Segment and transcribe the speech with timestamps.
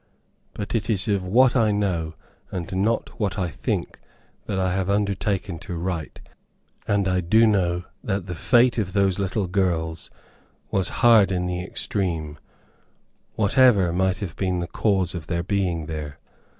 [0.55, 2.15] But it is of what I know,
[2.51, 3.99] and not what I think,
[4.47, 6.21] that I have undertaken to write,
[6.87, 10.09] and I do know that the fate of those little girls
[10.71, 12.39] was hard in the extreme,
[13.35, 16.17] whatever might have been the cause of their being there.